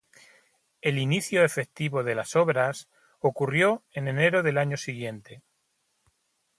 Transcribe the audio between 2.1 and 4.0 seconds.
las obras ocurrió